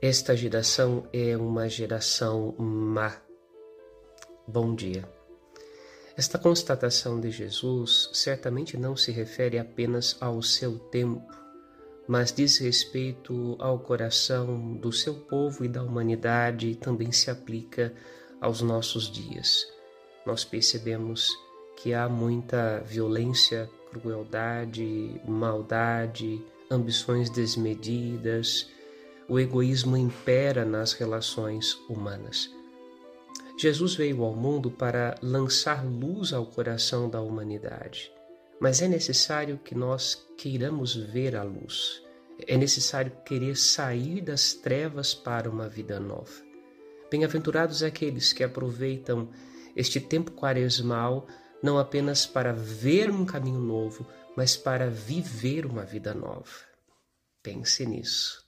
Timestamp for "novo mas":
53.60-54.56